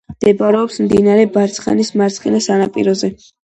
[0.11, 3.15] მდებარეობს მდინარე ბარცხანის მარცხენა სანაპიროზე.